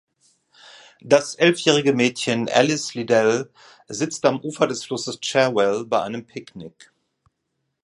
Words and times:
Das 1.01 1.35
elfjährige 1.35 1.93
Mädchen 1.93 2.49
Alice 2.49 2.95
Liddell 2.95 3.51
sitz 3.87 4.19
am 4.25 4.39
Ufer 4.41 4.65
des 4.65 4.83
Flusses 4.83 5.19
Cherwell 5.21 5.85
bei 5.85 6.01
einem 6.01 6.25
Picknick. 6.25 6.91